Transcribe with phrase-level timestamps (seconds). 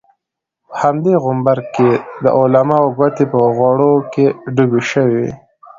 [0.67, 1.89] په همدې غومبر کې
[2.23, 5.27] د علماوو ګوتې په غوړو کې ډوبې شوې.